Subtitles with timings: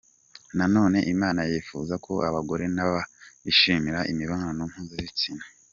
[0.57, 2.99] Nanone Imana yifuza ko abagore na bo
[3.43, 5.43] bishimira imibonano mpuzabitsina.